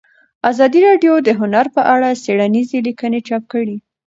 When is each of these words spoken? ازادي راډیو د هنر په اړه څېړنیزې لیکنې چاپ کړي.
ازادي 0.49 0.79
راډیو 0.87 1.13
د 1.21 1.29
هنر 1.39 1.65
په 1.75 1.81
اړه 1.93 2.09
څېړنیزې 2.23 2.77
لیکنې 2.87 3.19
چاپ 3.27 3.43
کړي. 3.53 3.77